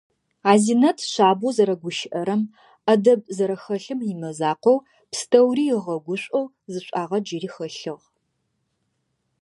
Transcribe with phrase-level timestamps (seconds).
[0.51, 2.41] Азинэт шъабэу зэрэгущыӏэрэм,
[2.85, 4.77] ӏэдэб зэрэхэлъым имызакъоу,
[5.11, 8.05] пстэури ыгъэгушӏоу зы шӏуагъэ джыри хэлъыгъ.